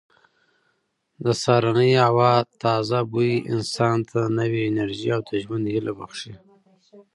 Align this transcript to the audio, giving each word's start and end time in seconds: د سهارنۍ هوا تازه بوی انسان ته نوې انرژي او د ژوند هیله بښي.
د 1.23 1.25
سهارنۍ 1.41 1.91
هوا 2.07 2.33
تازه 2.63 2.99
بوی 3.11 3.33
انسان 3.53 3.97
ته 4.09 4.19
نوې 4.39 4.61
انرژي 4.71 5.09
او 5.15 5.21
د 5.29 5.31
ژوند 5.43 5.65
هیله 5.73 5.91
بښي. 5.97 6.33